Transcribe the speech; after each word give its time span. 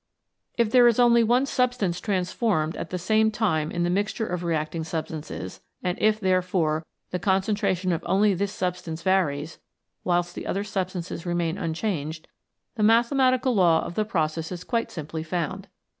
If 0.57 0.71
there 0.71 0.87
is 0.87 0.99
only 0.99 1.23
one 1.23 1.45
76 1.45 1.77
VELOCITY 1.77 1.77
OF 1.77 1.77
REACTIONS 1.77 2.29
substance 2.31 2.39
transformed 2.39 2.75
at 2.77 2.89
the 2.89 2.97
same 2.97 3.29
time 3.29 3.69
in 3.69 3.83
the 3.83 3.89
mixture 3.91 4.25
of 4.25 4.43
reacting 4.43 4.83
substances, 4.83 5.61
and 5.83 5.99
if, 6.01 6.19
therefore, 6.19 6.83
the 7.11 7.19
concentration 7.19 7.91
of 7.91 8.01
only 8.07 8.33
this 8.33 8.51
substance 8.51 9.03
varies, 9.03 9.59
whilst 10.03 10.33
the 10.33 10.47
other 10.47 10.63
substances 10.63 11.27
remain 11.27 11.59
unchanged, 11.59 12.27
the 12.73 12.81
mathematical 12.81 13.53
law 13.53 13.85
of 13.85 13.93
the 13.93 14.03
process 14.03 14.51
is 14.51 14.63
quite 14.63 14.89
simply 14.89 15.21
found. 15.21 15.67